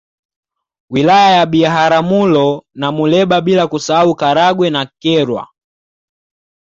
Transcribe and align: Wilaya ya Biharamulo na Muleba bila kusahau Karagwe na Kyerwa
Wilaya 0.89 1.35
ya 1.37 1.45
Biharamulo 1.45 2.63
na 2.75 2.91
Muleba 2.91 3.41
bila 3.41 3.67
kusahau 3.67 4.15
Karagwe 4.15 4.69
na 4.69 4.85
Kyerwa 5.01 5.47